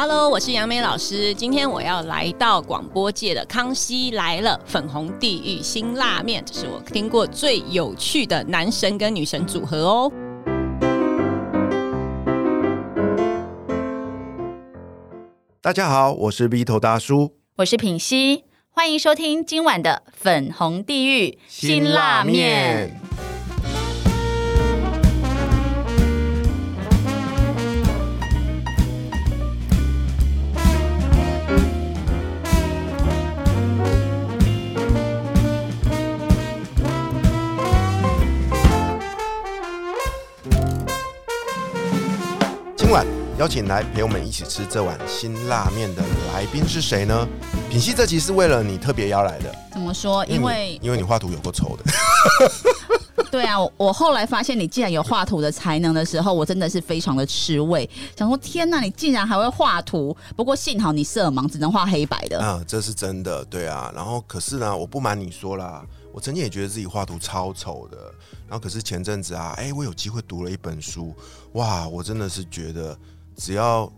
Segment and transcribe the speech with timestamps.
[0.00, 1.34] Hello，我是杨梅老师。
[1.34, 10.12] 今天我要来到广播界的《康熙来了》粉红地狱新辣面，这是我听过最有趣的男神跟女神组合哦。
[15.60, 17.34] 大家好，我是 V 头大叔。
[17.56, 23.00] 我是品熙，欢迎收听今晚的粉红地狱辛辣面。
[42.88, 43.06] 今晚
[43.38, 46.02] 邀请来陪我们一起吃这碗辛辣面的
[46.32, 47.28] 来宾是谁呢？
[47.68, 50.24] 品熙这集是为了你特别邀来的，怎么说？
[50.24, 51.84] 因为你因为你画图有够丑的，
[53.30, 60.16] 对啊，我我后来发现你既然有画图的才能的时候，我真的是非常的吃味，想说天哪，你竟然还会画图！
[60.34, 62.40] 不过幸好你色盲，只能画黑白的。
[62.40, 63.92] 啊，这是真的，对啊。
[63.94, 65.84] 然后可是呢，我不瞒你说啦，
[66.18, 68.12] 我曾经也觉得自己画图超丑的。
[68.48, 71.14] 然后可是前阵子啊，哎，我有机会读了一本书，
[71.52, 72.98] 哇，我真的是觉得
[73.36, 73.88] 只要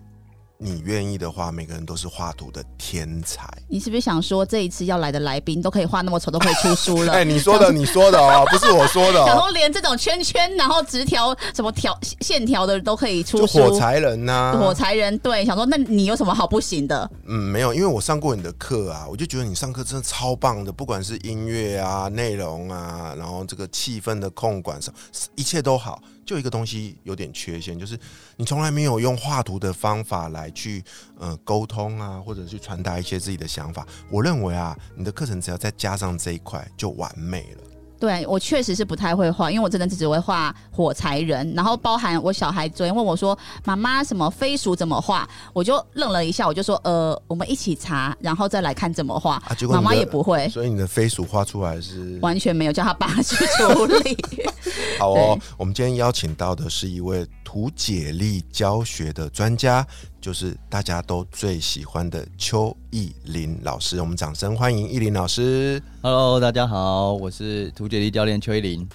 [0.63, 3.49] 你愿意的话，每个人都是画图的天才。
[3.67, 7.13] 你是不是想说这一次要来的来宾都可以画那么丑，都可以出书了？
[7.17, 13.47] 哎，你说的，你说的哦，不是我说的、想哦，说连这种圈圈，然后直条什么条线条的都可以出。
[13.47, 17.11] 火柴人呐、火柴人对，想说那你有什么好不行的？
[17.27, 24.95] 嗯，没有，因为我上过你的课啊，我就觉得你上课真的超棒的，不管是音乐啊、内容啊，然后这个气氛的控管上，
[25.37, 26.03] 一切都好。
[26.25, 27.99] 就一个东西有点缺陷，就是
[28.37, 30.83] 你从来没有用画图的方法来去
[31.19, 33.87] 呃沟通啊，或者去传达一些自己的想法。
[34.11, 37.65] 我认为啊，你的课程只要再加上这一块，就完美了。
[37.99, 49.35] 对我确实是不太会画，因为我真的只会画火柴人，然后包含我小孩昨天问我说：“妈妈，什么飞鼠怎么画？”我就愣了一下，我就说：“呃，我们一起查，然后再来看怎么画。
[49.35, 54.17] 啊，妈妈也不会，所以你的飞鼠画出来是完全没有叫他爸去处理。
[54.99, 59.87] 好哦，我们今天邀请到的是一位图解力教学的专家，
[60.21, 64.01] 就是大家都最喜欢的邱意林老师。
[64.01, 65.83] 我们掌声欢迎意林老师。
[66.03, 68.87] Hello，大家好，我是图解力教练邱依林。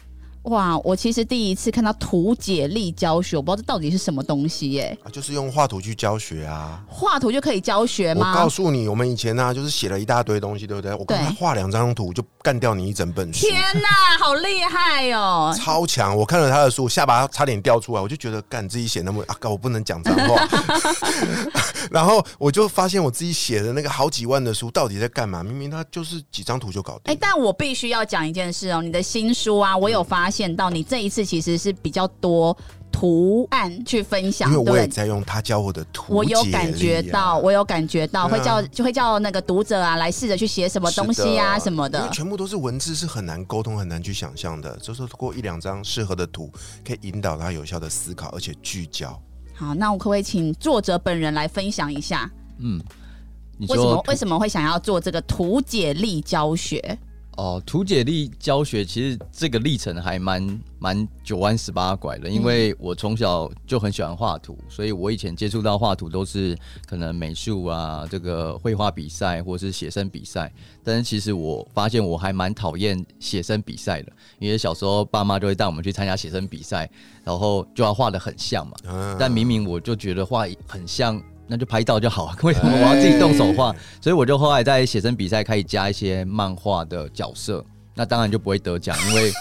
[0.46, 4.98] 哇，我其实第一次看到图解力教学，我不知道这到底是什么东西耶。
[5.04, 6.84] 啊，就是用画图去教学啊。
[6.88, 8.44] 画图就可以教学吗我？
[8.44, 10.94] 告诉你，我们以前呢、就是写了一大堆东西，对不对？
[10.94, 13.90] 我刚才画两张图就干掉你一整本书，天哪，
[14.20, 15.52] 好厉害哦！
[15.58, 16.16] 超强！
[16.16, 20.48] 我看了他的书，下巴差点掉出来，我就觉得干自己写那么啊，干我不能讲脏话。
[21.90, 25.44] 然后我就发现我自己写的那个好几万的书到底在干嘛？
[25.44, 27.12] 明明他就是几张图就搞定。
[27.14, 32.58] 哎、但我必须要讲一件事哦，你的新书啊，我有发现到你这一次其实是比较多
[32.92, 34.92] 图案去分享，因为我也对。
[34.92, 42.12] 在用他教我的图、我有感觉到，我有感觉到，啊会叫就会叫那个读者啊来试着去写什么东西啊什么的因为。
[42.12, 44.76] 全部都是文字，是很难沟通、很难去想象的。
[44.78, 46.50] 就是通过一两张适合的图，
[46.86, 49.22] 可以引导他有效的思考，而且聚焦。
[49.54, 52.30] 好，那我可不可以请作者本人来分享一下，
[52.60, 52.82] 嗯，
[53.68, 56.98] 为什么为什么会想要做这个图解力教学？
[57.38, 66.58] 哦，图解力教学其实这个历程还蛮蛮九弯十八拐的，因为我从小就很喜欢画图，所以我以前接触到画图都是
[66.88, 70.52] 可能美术啊，这个绘画比赛或是写生比赛。
[70.82, 76.90] 但是其实我发现我还蛮讨厌写生比赛的，因为小时候爸妈就会带我们去参加写生比赛，
[77.24, 78.74] 然后就要画的很像嘛。
[78.86, 83.76] 嗯但明明我就觉得画很像，那就拍照就好， 为什么我要自己动手画？
[84.02, 87.64] 所以我就后来在写生比赛开始加一些漫画的角色，
[87.94, 89.32] 那当然就不会得奖，因为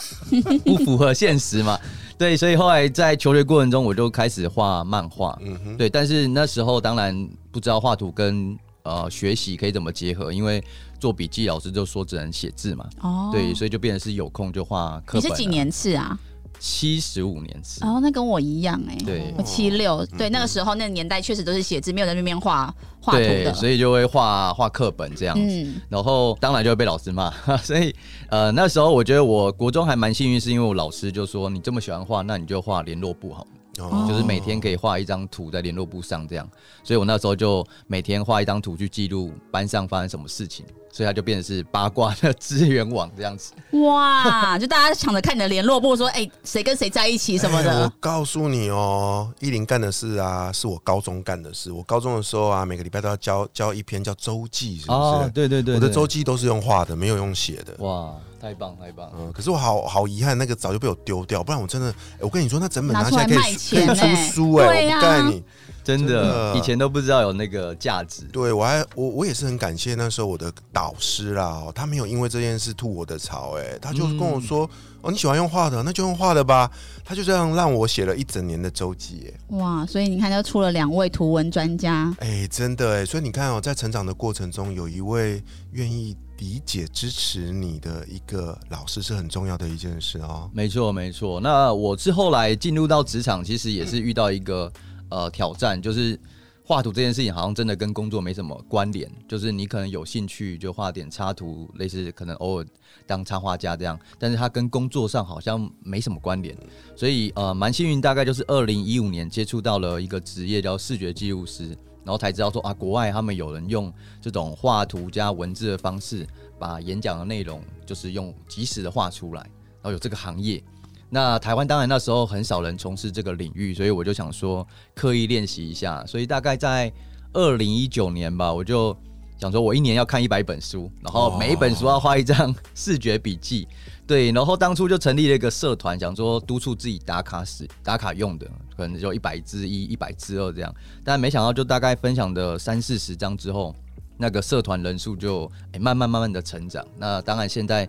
[0.58, 1.78] 不符合现实嘛。
[2.16, 5.36] 对，所以后来在求学过程中，我就开始画漫画。
[5.42, 10.62] 嗯哼，对，但是那时候当然不知道画图跟呃学习可以怎么结合，因为
[11.00, 12.86] 做笔记老师就说只能写字嘛。
[13.00, 15.46] 哦，对，所以就变成是有空就画课本、你是几？
[15.46, 16.16] 年次啊？
[16.58, 17.84] 七十五年次。
[17.84, 19.34] 哦，那跟我一样哎、对。
[19.36, 25.42] 我七六，对，那个时候那个年代确实都是写字，没有在那边画画图对，的，所以就会画画课本这样子。
[25.44, 27.30] 嗯，然后当然就会被老师骂，
[27.62, 27.94] 所以
[28.28, 33.44] 呃那时候我觉得我国中还蛮幸运，是因为我老师就说你这么喜欢画，那你就画联络簿好
[33.78, 34.06] 了，哦。
[34.08, 36.48] 就是每天可以画一张图在联络簿上这样，
[36.82, 43.52] 所以我那时候就每天画一张图去记录班上发生什么事情，所以它就变成是八卦的资源网这样子。
[43.72, 51.72] 哇，就大家抢着看你的联络簿，说哎，谁、跟谁在一起什么的我，告诉你哦，依林干的事啊，是我高中干的事。
[51.72, 54.98] 我高中的时候啊，每个礼拜都要交交一篇叫周记，是不是？
[54.98, 57.74] 哦对对对我的周记都是用画的，没有用写的。
[57.84, 58.14] 哇，
[58.44, 59.10] 太棒太棒！
[59.16, 65.42] 嗯，可是我好好遗憾，那个早就被我丢掉，不然我真的，哎我跟你说，那整本拿拿起来可以可以出书哎、我不盖你。
[65.82, 68.22] 真真的的，以前都不知道有那个价值。
[68.32, 74.68] 对我还我我也是很感谢那时候我的导师啦，哦他没有因为这件事吐我的槽，哎，他就跟我说，
[75.02, 76.70] 哦你喜欢用画的，那就用画的吧。
[77.04, 79.58] 他就这样让我写了一整年的周记，哎。
[79.58, 82.10] 哇，所以你看，就出了两位图文专家。
[82.18, 85.42] 哎、真的哎，所以你看哦，在成长的过程中，有一位
[85.72, 90.50] 愿意理解、支持你的一个老师，是很重要的一件事哦。
[90.52, 91.40] 没错，没错。
[91.40, 94.72] 那我是后来进入到职场，其实也是遇到一个
[95.10, 96.18] 呃挑战，就是
[96.66, 102.66] 画图这件事情好像真的跟工作没什么关联，就是你可能有兴趣就画点插图，类似可能偶尔
[103.06, 106.56] 当插画家这样，但是它跟工作上好像没什么关联，
[106.96, 116.26] 所以呃蛮幸运，大概就是二零一五年接触到了一个职业叫视觉记录师，然后才知道说啊，国外他们有人用这种画图加文字的方式，
[116.58, 120.62] 把演讲的内容就是用即时的画出来，然后有这个行业。
[121.10, 126.04] 那台湾当然那时候很少人从事这个领域，所以我就想说刻意练习一下。
[126.06, 126.92] 所以大概在
[127.32, 128.96] 二零一九年吧，我就
[129.38, 133.66] 想说我一年要看一百本书，然后每一本书要画一张视觉笔记。
[134.06, 138.46] 对，然后当初就成立了一个社团，想说督促自己打卡时打卡用的，
[138.76, 140.74] 可能就一百之一、一百之二这样。
[141.02, 143.74] 但没想到就大概分享的三四十张之后，
[144.18, 146.86] 那个社团人数就慢慢慢慢的成长。
[146.98, 147.88] 那当然现在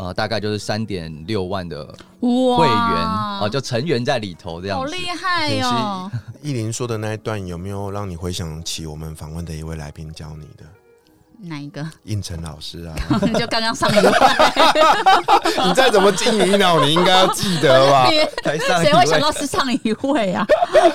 [0.00, 1.84] 呃大概就是三点六万的
[2.20, 4.84] 会员啊、就成员在里头这样子。
[4.84, 6.10] 好厉害哦！
[6.42, 10.64] 意林说的那一段有没有让你回想起我们访问的一位来宾教你的
[11.42, 11.86] 哪一个？
[12.04, 12.94] 应成老师啊？
[13.38, 14.12] 就刚刚上一位，
[15.66, 18.08] 你再怎么金鱼脑，你应该要记得吧？
[18.42, 20.46] 台上谁会想到是上一位啊？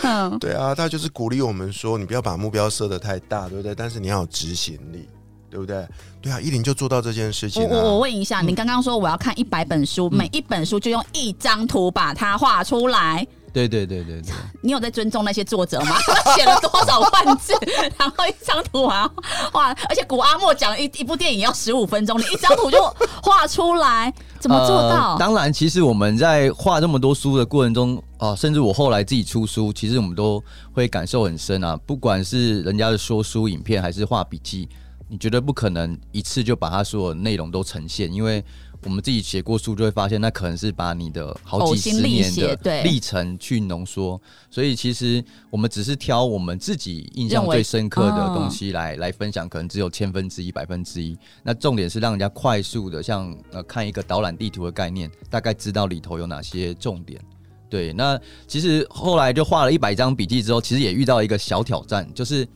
[0.04, 3.76] 嗯对啊，他就是鼓励我们说，你不要把目标设得太大，对不对？
[3.76, 5.08] 但是你要有执行力，
[5.56, 5.88] 对不对？
[6.22, 7.96] 对啊，依林就做到这件事情我我我啊。
[8.00, 13.26] 问一下，你刚刚说我要看一百本书，每一本书就用一张图把它画出来。
[13.54, 15.96] 对对对对对，你有在尊重那些作者吗？
[16.36, 17.54] 写了多少万字，
[17.98, 19.10] 然后一张图还要
[19.50, 22.84] 画，而且古阿莫讲一一部电影要十五分钟，你一张图就
[23.24, 25.14] 画出来， 怎么做到？
[25.14, 30.44] 呃当然，其实我们在画这么多书的过程中啊、甚至我后来自己出书，其实我们都
[30.74, 31.80] 会感受很深啊。
[31.86, 34.68] 不管是人家的说书影片，还是画笔记，
[35.08, 38.44] 你绝对不可能一次就把它所有内容都呈现，因为
[38.84, 44.20] 我们自己写过书，就会发现那可能是把你的好几十年的历程去浓缩。
[44.50, 51.18] 所以其实我们只是挑我们自己印象最深刻的嗯东西来、来分享，可能只有千分之一、百分之一。
[51.44, 57.20] 那重点是让人家快速的，像呃看一个导览地图的概念，大概知道里头有哪些重点。
[57.68, 62.48] 对，那其实后来就画了一百张笔记之后，其实也遇到一个小挑战，就是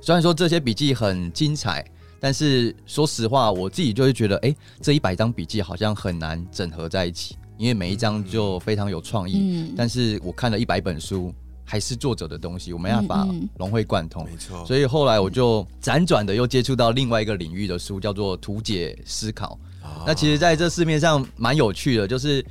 [0.00, 1.84] 虽然说这些笔记很精彩，
[2.20, 9.38] 但是说实话，我自己就会觉得，哎、这一百张笔记好像很难整合在一起，因为每一张就非常有创意。
[9.42, 11.34] 嗯但是我看了一百本书，
[11.64, 13.28] 还是作者的东西，我没办法
[13.58, 14.24] 融会贯通。
[14.24, 19.58] 没错，所以后来我就辗转的又接触到另外一个领域的书，叫做图解思考。
[19.82, 22.44] 啊那其实在这市面上蛮有趣的，就是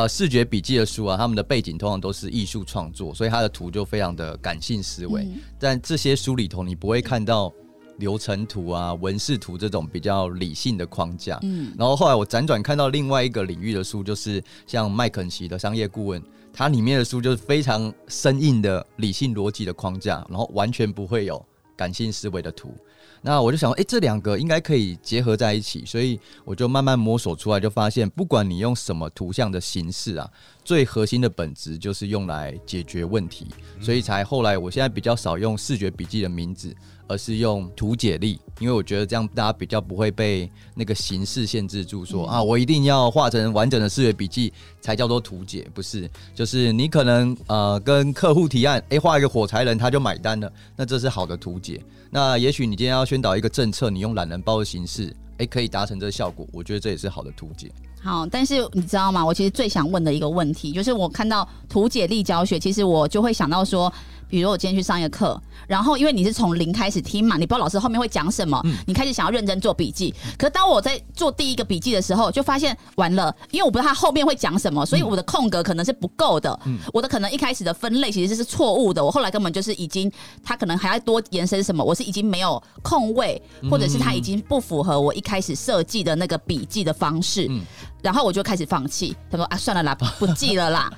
[0.00, 5.22] 呃视觉笔记的书啊，他们的背景通常都是艺术创作，所以它的图就非常的感性思维。
[5.22, 7.52] 嗯但这些书里头，你不会看到
[7.98, 11.38] 流程图啊、文饰图这种比较理性的框架。
[11.42, 21.44] 嗯然后后来我辗转看到另外一个领域的书，就是像麦肯锡的商业顾问，它里面的书就是非常生硬的理性逻辑的框架，然后完全不会有
[21.76, 22.74] 感性思维的图。
[23.22, 30.30] 那我就想，哎、这两个应该可以结合在一起，所以我就慢慢摸索出来，就发现不管你用什么图像的形式啊，
[30.64, 33.46] 最核心的本质就是用来解决问题，
[33.80, 36.74] 所以才后来我现在比较少用视觉笔记的名字，
[37.10, 51.82] 而是用图解力，因为我觉得这样大家比较不会被那个形式限制住说，啊，我一定要画成完整的视觉笔记才叫做图解，不是，就是你可能呃跟客户提案，诶，画一个火柴人他就买单了，那这是好的图解。
[52.10, 57.72] 那也许你今天要宣导一个政策，你用懒人包的形式，诶，可以达成这个效果，我觉得这也是好的图解。
[58.02, 59.26] 好，但是你知道吗？
[59.26, 63.92] 我其实最想问的一个问题，就是我看到图解力教学，其实我就会想到说，
[64.30, 70.14] 比如我今天去上一个课，然后因为你是从零开始听嘛，你不知道老师后面会讲什么，你开始想要认真做笔记。
[70.38, 76.58] 可是当我在做第一个笔记的时候，就发现完了，因为我不知道他后面会讲什么，所以我的空格可能是不够的。
[76.92, 80.10] 我的可能一开始的分类其实是错误的，我后来根本就是已经，
[80.44, 87.46] 他可能还要多延伸什么，我是已经没有空位，或者是他已经不符合我一开始设计的那个笔记的方式。
[87.50, 87.60] 嗯
[88.02, 89.14] 然后我就开始放弃。
[89.30, 90.90] 他说啊，算了啦，不不记了啦。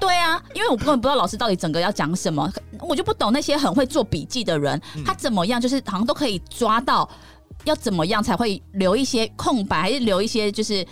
[0.00, 7.08] 对啊，因为我根本不知道老师到底整个要讲什么，我就不懂那些很会做笔记的人，他怎么样，就是好像都可以抓到
[7.64, 10.84] 要怎么样才会留一些空白，还是留一些就是。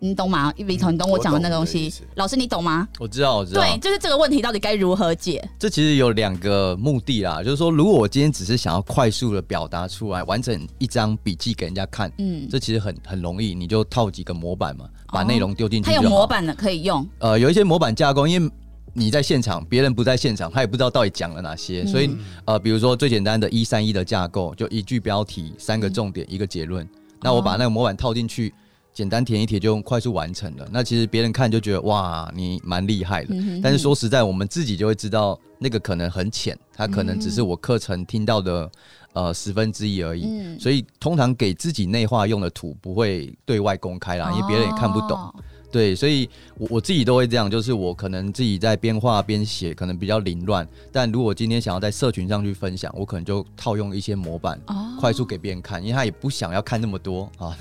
[0.00, 0.52] 你懂吗？
[0.58, 1.90] 李彤，你懂我讲的那个东西？
[2.16, 2.86] 老师，你懂吗？
[2.98, 3.62] 我知道，我知道。
[3.62, 5.42] 对，就是这个问题到底该如何解？
[5.58, 16.02] 这其实有两个目的啦，就是说，如果我今天只是想要快速的表达出来，完整一张笔记给人家看，嗯，这其实很很容易，你就套几个模板嘛，把内容丢进去它。
[16.02, 18.50] 有模板的可以用，呃，有一些模板架构，因为
[18.92, 22.10] 你在现场，别人不在现场，他也不知道到底讲了哪些，所以
[22.44, 26.86] 呃，比如说最简单的一三一的架构，就一句标题，三个重点，一个结论。
[27.22, 28.52] 那我把那个模板套进去，
[28.94, 30.66] 简单填一填就用快速完成了。
[30.72, 33.34] 那其实别人看就觉得哇，你蛮厉害的。
[33.34, 38.70] 嗯但是说实在，我们自己就会知道，那个可能很浅，它可能只是我课程听到的
[39.12, 40.24] 呃十分之一而已。
[40.26, 45.18] 嗯所以通常给自己内化用的图不会对外公开啦，因为别人也看不懂。
[45.18, 45.34] 哦
[45.74, 50.64] 对，所以我我自己都会这样，就是我可能自己在边画边写，可能比较凌乱。
[50.92, 57.56] 但如果今天想要在社群上去分享，我可能就套用一些模板，哦快速给别人看，因为他也不想要看那么多啊。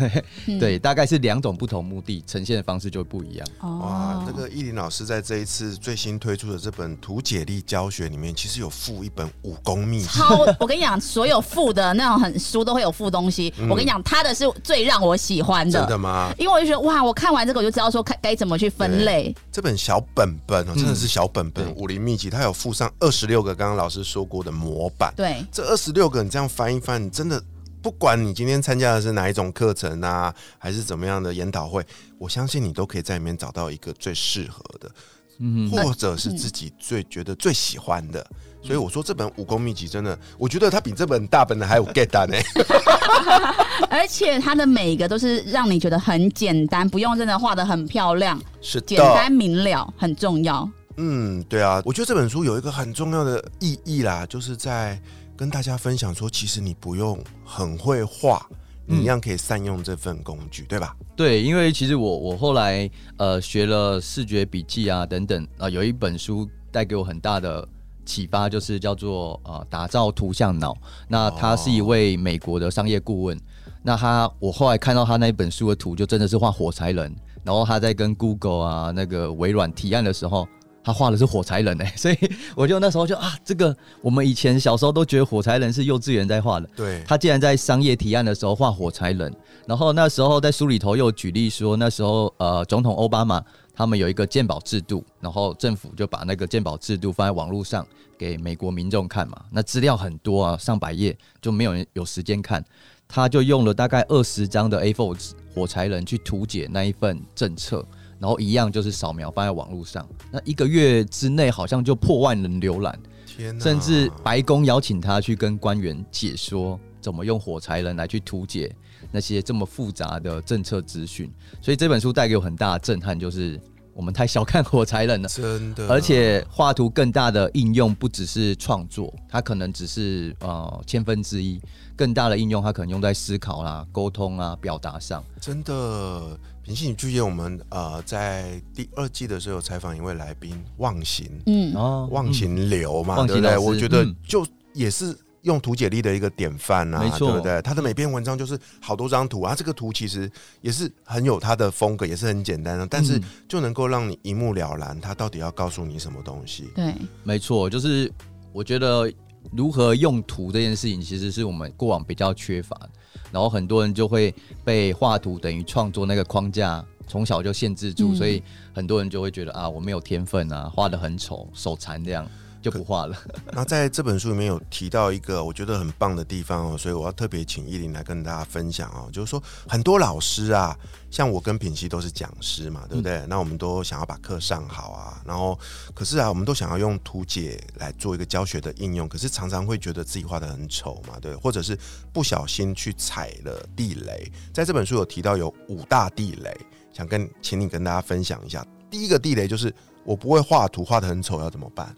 [0.46, 3.48] 嗯 对，大概是两种不同目的，呈现的方式就不一样。
[3.62, 10.20] 哦哇，这个依林老师在这一次最新推出的这本图解力教学里面，其实有附一本武功秘籍。
[10.20, 13.52] 超，我跟你讲，所有附的那种很书都会有附东西。
[13.68, 16.32] 我跟你讲，他的是最让我喜欢的，真的吗？
[16.38, 19.36] 因为我就觉得哇，我看完这个我就知道说该该怎么去分类。
[19.52, 25.14] 这本小本本哦，真的是小本本对武林秘籍，它有附上二十六个刚刚老师说过的模板。
[25.16, 27.42] 对，这二十六个你这样翻一翻，你真的
[27.82, 31.86] 不管你今天参加的是哪一种课程啊，还是怎么样的研讨会，
[32.18, 34.92] 我相信你都可以在里面找到一个最适合的，
[35.40, 38.26] 嗯，或者是自己最觉得最喜欢的。
[38.64, 42.38] 所以我说这本武功秘籍真的，我觉得它比这本大本的还有 get 单呢。
[43.90, 50.68] 而且它的每一个都是让你觉得很简单，不用真的画的很漂亮，是简单，明了，很重要。
[50.98, 55.00] 嗯，对啊，我觉得这本书有一个很重要的意义啦，就是在
[55.36, 58.46] 跟大家分享说，其实你不用很会画，
[58.86, 60.96] 你一样可以善用这份工具，对吧？
[61.16, 67.68] 对，因为其实我我后来呃学了视觉笔记啊等等啊、有一本书带给我很大的
[68.06, 70.76] 启发，就是叫做呃打造图像脑。
[71.08, 73.40] 那他是一位美国的商业顾问。
[73.82, 77.14] 那他我后来看到他那一本书的图，就真的是画火柴人。
[77.44, 80.48] 然后他在跟 Google 啊那个微软提案的时候，
[80.82, 82.18] 他画的是火柴人哎、 所以
[82.56, 89.34] 我就那时候就啊，这个我们以前小时候都觉得火柴人是幼稚园在画的，对，他竟然在商业提案的时候画火柴人，
[89.68, 97.86] 然后那时候在书里头又举例说，那时候呃总统奥巴马他们有一个鉴宝制度，然后政府就把那个鉴宝制度放在网络上
[98.18, 102.64] 给美国民众看嘛，那资料很多啊，上百页就没有人有时间看，
[103.08, 107.86] 他就用了大概二十张的 A4 纸火柴人去图解那一份政策。
[108.20, 118.74] 然后一样就是扫描放在网络上，那一个月之内好像就破万人浏览，天哪，甚至白宫邀请他去跟官员解说怎么用火柴人来去图解
[119.14, 121.32] 那些这么复杂的政策资讯。
[121.62, 123.58] 所以这本书带给我很大的震撼，就是
[123.94, 125.30] 我们太小看火柴人了。
[125.30, 131.62] 真的，而且画图更大的应用不只是创作，它可能只是呃千分之一，
[131.96, 135.24] 更大的应用它可能用在思考啦、沟通啊、表达上。
[135.40, 143.58] 真的，平信你记得我们呃在第二季的时候采访一位来宾忘形，嗯，哦忘形流嘛，忘对不对？
[143.58, 145.16] 我觉得嗯就也是。
[145.44, 147.30] 用图解力的一个典范啊，没错。
[147.30, 147.62] 对不对？
[147.62, 150.30] 他的每篇文章就是好多张图啊，这个图其实
[150.62, 153.24] 也是很有他的风格，也是很简单的，但是嗯。
[153.48, 156.70] 就能够让你一目了然，他到底要告诉你什么东西。
[156.74, 158.12] 对，没错，就是
[158.52, 159.12] 我觉得
[159.52, 162.90] 如何用图这件事情，其实是我们过往比较缺乏的，
[163.32, 164.34] 然后很多人就会
[164.64, 168.16] 被画图等于创作那个框架从小就限制住，嗯。
[168.16, 168.42] 所以
[168.74, 172.28] 很多人就会觉得啊，我没有天分啊，画的很丑，手残这样
[172.64, 173.16] 就不画了。
[173.52, 180.76] 那在这本书里面有提到一个我觉得很棒的地方哦，所以我要特别请依林来跟大家分享哦，就是说很多老师啊，
[181.12, 183.24] 像我跟品熙都是讲师嘛，对不对？
[183.28, 185.60] 那我们都想要把课上好啊，然后
[185.94, 191.78] 可是啊，我们都想要用图解来做一个教学的应用，可是常常会觉得自己画的很丑嘛，对，或者是
[192.14, 194.32] 不小心去踩了地雷。
[194.54, 196.56] 在这本书有提到有五大地雷，
[196.94, 198.66] 想跟请你跟大家分享一下。
[198.90, 199.74] 第一个地雷就是
[200.06, 201.96] 我不会画图，画的很丑，要怎么办？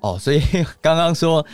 [0.00, 0.40] 哦，所以
[0.80, 1.44] 刚刚说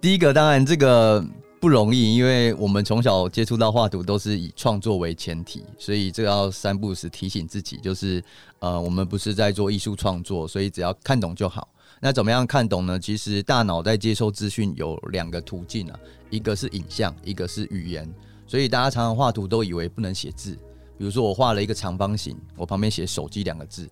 [0.00, 1.24] 第一个，当然这个
[1.60, 8.22] 不容易，因为我们从小接触到画图都是以创作为前提，所以这个要三不时提醒自己，就是
[8.60, 11.68] 呃，我们不是在做艺术创作，所以只要看懂就好。
[12.00, 12.96] 那怎么样看懂呢？
[12.96, 15.98] 其实大脑在接收资讯有两个途径啊，
[16.30, 18.08] 一个是影像，一个是语言。
[18.46, 20.56] 所以大家常常画图都以为不能写字，
[20.98, 23.88] 比如说我画了一个长方形，我旁边写手机两个字，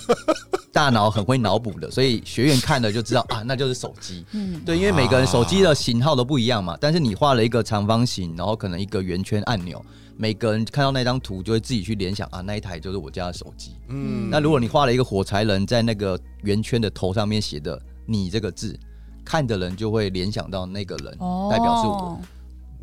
[0.72, 4.24] 大脑很会脑补的，所以学员看了就知道啊，那就是手机。
[4.32, 9.84] 嗯，对，因为每个人手机的型号都不一样嘛，但是你画了一个长方形，然后可能一个圆圈按钮，
[10.16, 13.72] 每个人看到那张图就会自己去联想啊，那一台就是我家的手机。
[13.88, 17.78] 嗯，那如果你画了一个火柴人，在那个圆圈的头上面写的
[18.08, 18.74] “你”这个字，
[19.22, 21.12] 看的人就会联想到那个人，
[21.50, 22.18] 代表是我。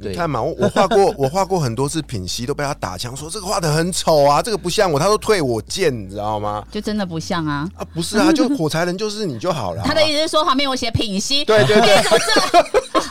[0.02, 6.64] 对你看嘛，我我画过，我画过很多次品析，都被他打枪说这个画的很丑啊，这个不像我，他都退我件，你知道吗？
[6.72, 7.68] 就真的不像啊。
[7.76, 9.82] 啊，不是啊，就火柴人就是你就好了。
[9.84, 11.96] 他的意思是说，旁边我写品析，对对对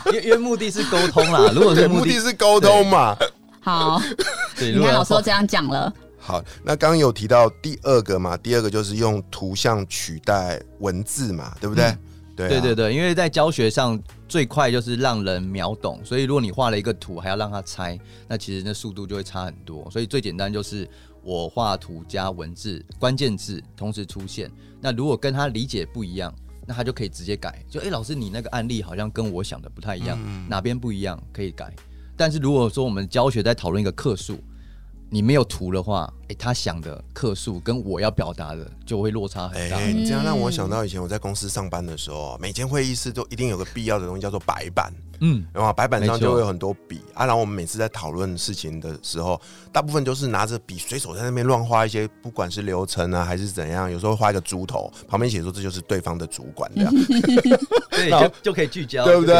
[0.07, 3.17] 因为因为目的是沟通啦，如果对，是目的是沟通嘛。
[3.59, 4.01] 好，
[4.57, 11.93] 对， 你看老师都这样讲了，好，那刚刚有提到第二个嘛，第二个就是用图像取代文字嘛，对不对？
[12.37, 19.89] 对啊对对对，因为在教学上最快就是让人秒懂，所以如果你画了一个图还要让他猜，那其实那速度就会差很多。
[19.89, 20.87] 所以最简单就是
[21.23, 24.51] 我画图加文字，关键字同时出现。
[24.79, 26.31] 那如果跟他理解不一样，
[26.67, 27.65] 那他就可以直接改。
[27.67, 31.73] 就哎、诶老师你那个案例好像跟我想的不太一样，哪边不一样可以改。
[32.15, 34.39] 但是如果说我们教学在讨论一个课数，
[35.09, 39.79] 你没有图的话，哎、他想的克数跟我要表达的就会落差很哎、大。
[39.79, 47.25] 你这样让我想到以前我在公司上班的时候，每间会议室都一定有个必要的东西叫做白板，嗯，然后白板上就会有很多笔啊。
[47.25, 49.39] 然后我们每次在讨论事情的时候，
[49.71, 56.93] 大部分都是拿着笔随手在那边乱画一些，不管是流程啊还是怎样，有时候画一个猪头，旁边写说这就是对方的主管这样。
[57.91, 59.35] 对，然后就就可以聚焦，对不对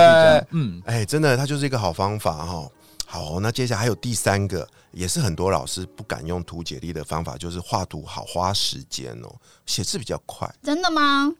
[0.51, 2.65] 嗯，哎、真的，它就是一个好方法哈。
[3.09, 9.33] 好，那接下来还有第三个，也是很多老师不敢用图解力的方法，就是画图好花时间哦，
[9.65, 10.53] 写字比较快。
[10.61, 11.31] 真的吗？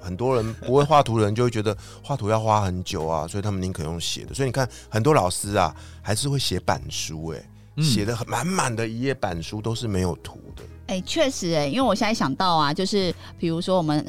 [0.00, 4.32] 很多人不会画图的人就会觉得画图要花很久啊，所以他们宁可用写的。
[4.32, 10.62] 所以你看，很多老师啊，还是会写板书、哎、嗯写的满满的一页板书都是没有图的。
[10.86, 14.06] 哎、确实哎、因为我现在想到啊，就是比如说我们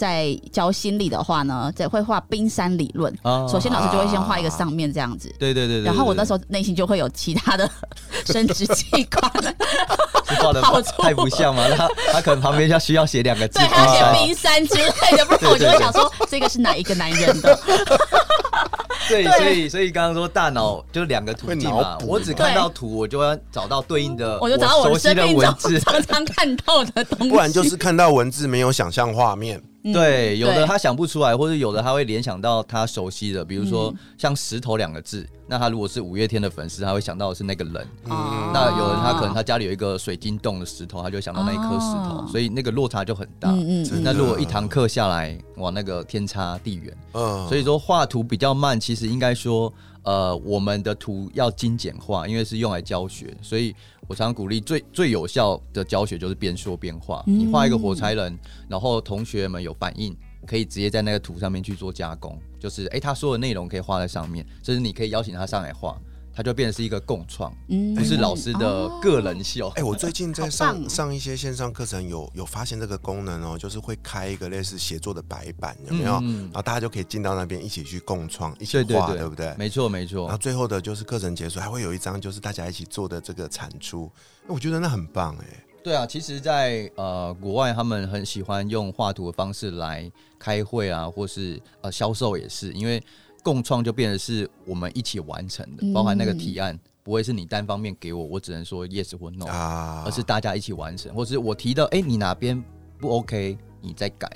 [0.00, 3.12] 在教心理的话呢，在会画冰山理论。
[3.20, 7.70] 啊首先，老师就会先画一个上面这样子，对对对对，然后我那时候候内心就会有其他的
[8.24, 9.30] 生殖器官，
[10.40, 10.62] 画的
[10.98, 14.66] 太不像嘛，他他可能旁边要需要写两个字，对，还要啊写冰山。
[14.66, 17.58] 之类的，不然我就会想说这个是哪一个男人的？
[19.08, 25.80] 对，所以所以刚刚说大脑就两个途径嘛，我只看到图，我就要找到对应的，我就找到我熟悉的文字。
[25.80, 29.60] 常常看到的东西，不然就是看到文字没有想象画面。
[29.82, 37.76] 嗯对，有的他想不出来，或者有的他会联想到他熟悉的，比如说嗯像石头两个字，那他如果是五月天的粉丝，他会想到的是那个人。
[38.04, 43.50] 哦那有人他可能他家里有一个水晶洞的石头，他就想到那一颗石头，哦所以那个落差就很大。
[44.02, 46.94] 那如果一堂课下来，哇，那个天差地远。
[47.12, 53.74] 嗯，所以说画图比较慢，其实应该说，呃，我们的图要精简化，因为是用来教学，所以
[54.08, 57.22] 我常常鼓励最最有效的教学就是边说边画。
[57.26, 66.00] 嗯你画一个火柴人，然后同学们有反应，可以直接在那个图上面去做加工，就是诶，他说的内容可以画在上面，甚至你可以邀请他上来画，
[66.40, 69.68] 它就变成是一个共创，嗯不是老师的个人秀。
[69.76, 76.14] 哎、我最近在上上一些线上课程有，有发现这个功能哦，就是会开一个类似写作的白板，有没有？
[76.22, 79.54] 嗯然后大家就可以进到那边一起去共创，一起画，对不对？
[79.58, 80.38] 没错没然错后。
[80.38, 84.10] 最后的就是课程结束，还会有一张就是大家一起做的这个产出，
[84.46, 85.46] 我觉得那很棒哎。
[85.84, 93.02] 对啊，其实在，呃国外，他们很喜欢用画图的方式来开会啊，或是呃销售也是，因为
[93.42, 102.62] 共创就变成是我们一起完成的，嗯包含那个提案不会是你单方面给我，我只能说 yes 或 no，、啊，而是大家一起完成，或是我提到，哎、你哪边
[102.98, 104.30] 不 OK，你再改，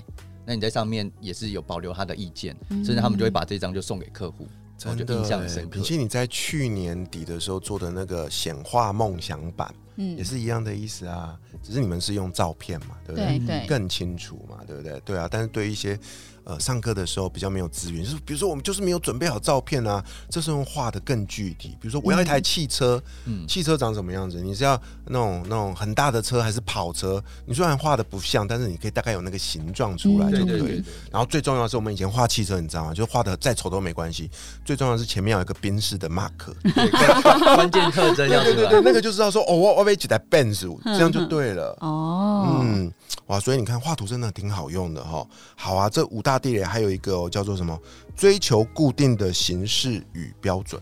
[0.46, 4.46] 那你在上面也是有保留他的意见，甚至他们就会把这张就送给客户，
[4.82, 5.84] 然后真的就印象欸深刻品。
[5.84, 13.38] 熙，你在去年底的时候做的那个显化梦想版，嗯也是一样的意思啊，只是你们是用照片嘛，对不对？
[13.38, 14.98] 对对，更清楚嘛，对不对？
[15.00, 15.98] 对啊，但是对一些
[16.44, 21.76] 呃上课的时候比较没有资源，就是比如说我们就是没有准备好照片啊，这时候画的更具体。
[21.80, 24.40] 比如说我要一台汽车，嗯汽车长什么样子？
[24.40, 27.22] 你是要那种那种很大的车还是跑车？
[27.46, 30.82] 你虽然画的不像，但是你可以大概有那个形状出来嗯就可以。
[31.10, 32.94] 然后最重要的是，我们以前画汽车，你知道吗？
[32.94, 34.30] 就画的再丑都没关系，
[34.64, 36.30] 最重要的是前面有一个宾士的 mark。
[36.62, 38.54] 对关 关键特征要出来。
[38.54, 41.76] 对对对，那个就知道说哦，我我被几台 Benz，这样就对了。
[41.80, 42.92] 哦，嗯，
[43.26, 45.26] 哇，所以你看画图真的挺好用的哈。
[45.56, 47.78] 好啊，这五大地雷还有一个、哦、叫做什么？
[48.16, 50.80] 追求固定的形式与标准。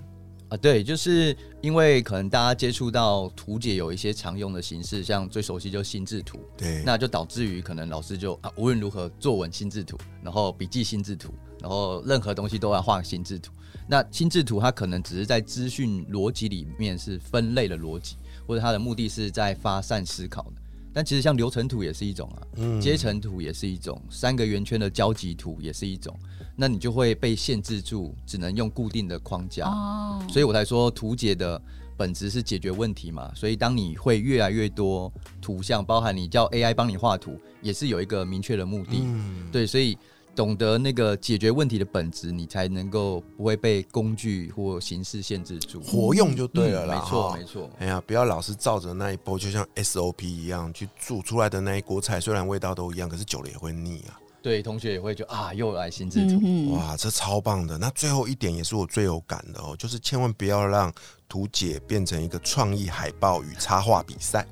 [0.49, 13.51] 啊，对，就是因为可能大家接触到图解有一些常用的形式，像最熟悉就心智图，对，那就导致于可能老师就啊无论如何作文心智图，然后笔记心智图，然后任何东西都要画心智图。
[13.89, 20.62] 那心智图它可能只是在资讯逻辑里面是分类的逻辑，或或者它的目的是在发散思考的。
[20.93, 26.17] 但其实像流程图也是一种啊，嗯阶层图也是一种，三个圆圈的交集图也是一种，
[26.57, 29.67] 那你就会被限制住，只能用固定的框架。
[29.67, 31.61] 哦，所以我才说图解的
[31.97, 33.33] 本质是解决问题嘛。
[33.35, 38.99] 所以当你会越来越多图像，包含你叫 AI 帮你画图，也是有一个明确的目的。
[39.03, 39.97] 嗯，对，所以
[40.35, 45.81] 懂得那个解决问题的本质，你才能够不会被工具或形式限制住。
[45.83, 46.95] 活用就对了啦。
[46.95, 47.71] 嗯没错没错。
[47.79, 54.19] 哎呀，不要老是照着那一波，就像 SOP 一样去煮出来的那一锅菜，虽然味道都一样，可是久了也会腻啊。
[54.41, 56.41] 对，同学也会觉得啊，又来心智图。
[56.43, 57.79] 嗯，哇，这超棒的！
[57.79, 60.93] 那最后一点也是我最有感的哦，就是千万不要让
[61.29, 64.45] 图解变成一个创意海报与插画比赛。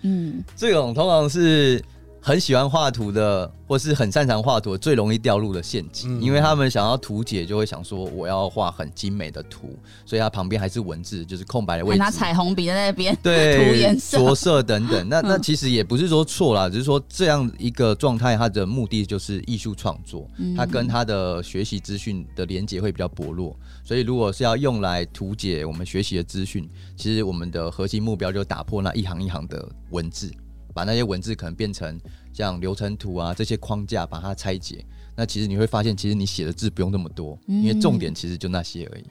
[0.00, 1.82] 嗯，这种通常是
[2.26, 6.22] 很喜欢画图的，或是很擅长画图，最容易掉入的陷阱，嗯。
[6.22, 11.98] 因为他们想要图解，就会想说我要画很精美的图，所以它旁边还是文字，就是空白的位置。
[11.98, 12.16] 拿置。
[12.16, 14.16] 彩虹笔在那边 对涂颜，色。
[14.16, 15.42] 着色等等，那 那嗯。
[15.42, 20.56] 其实也不是说错啦，只是说这样一个状态，它的目的就是艺术创作，嗯。
[20.56, 30.32] 它跟它的学习资讯的连接会比较薄弱，所以如果是要用来图解我们学习的资讯，其实我们的核心目标就是打破那一行一行的文字，
[30.74, 31.98] 把那些文字可能变成
[32.32, 34.84] 像流程图啊这些框架，把它拆解。
[35.16, 39.04] 那其实你会发现，其实你写的字不用那么多，因为重点其实就那些而已。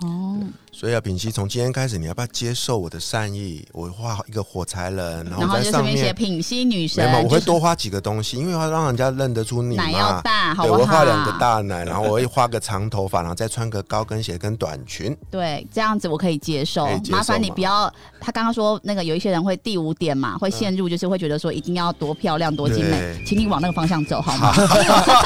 [0.00, 0.40] 哦，
[0.72, 3.66] 所以啊，品熙，从今天开始，你要不要接受我的善意？
[3.72, 6.14] 我画一个火柴人，然然后在上面写面。
[6.14, 9.84] 品析女没神有，，我会多花几个东西，因为要让人家认得出你嘛。
[9.84, 10.78] 奶要大，好对，不好？
[10.78, 15.14] 我会画两个大奶，然后我会画个长头发，然后再穿个高跟鞋跟短裙。
[15.28, 16.86] 对，这样子我可以接受。
[16.98, 24.54] 接受麻烦你不要，他刚刚说那个有一些人会第五点嘛，会陷入就是会觉得说一定要多漂亮多精美，请你往那个方向走好吗？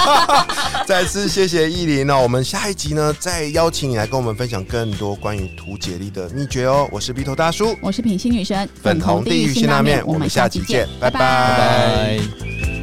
[0.86, 6.88] 再次谢谢意林哦，我们下一集呢再邀请你来跟我们分享更多关于图解力的秘诀哦。
[6.90, 12.73] 我是鼻头大叔，我是品心女神，粉红地狱辛拉面，我们下期见，拜拜拜拜。